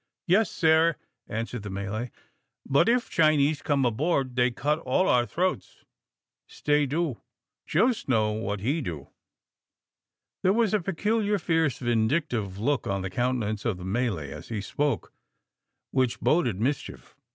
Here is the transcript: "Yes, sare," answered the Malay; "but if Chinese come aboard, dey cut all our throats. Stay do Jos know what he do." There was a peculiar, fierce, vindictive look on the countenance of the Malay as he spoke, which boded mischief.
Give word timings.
"Yes, 0.25 0.49
sare," 0.49 0.97
answered 1.29 1.61
the 1.61 1.69
Malay; 1.69 2.09
"but 2.67 2.89
if 2.89 3.07
Chinese 3.07 3.61
come 3.61 3.85
aboard, 3.85 4.33
dey 4.33 4.49
cut 4.49 4.79
all 4.79 5.07
our 5.07 5.27
throats. 5.27 5.85
Stay 6.47 6.87
do 6.87 7.21
Jos 7.67 8.07
know 8.07 8.31
what 8.31 8.61
he 8.61 8.81
do." 8.81 9.09
There 10.41 10.53
was 10.53 10.73
a 10.73 10.79
peculiar, 10.81 11.37
fierce, 11.37 11.77
vindictive 11.77 12.57
look 12.57 12.87
on 12.87 13.03
the 13.03 13.11
countenance 13.11 13.63
of 13.63 13.77
the 13.77 13.85
Malay 13.85 14.31
as 14.31 14.47
he 14.49 14.59
spoke, 14.59 15.13
which 15.91 16.19
boded 16.19 16.59
mischief. 16.59 17.15